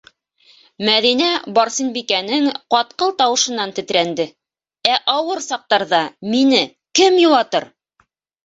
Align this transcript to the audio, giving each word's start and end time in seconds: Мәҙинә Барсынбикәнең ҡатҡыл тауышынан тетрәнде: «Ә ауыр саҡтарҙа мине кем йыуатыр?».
Мәҙинә 0.85 1.27
Барсынбикәнең 1.57 2.47
ҡатҡыл 2.75 3.13
тауышынан 3.19 3.75
тетрәнде: 3.81 4.25
«Ә 4.95 4.97
ауыр 5.17 5.45
саҡтарҙа 5.51 6.03
мине 6.35 6.67
кем 7.03 7.21
йыуатыр?». 7.27 7.71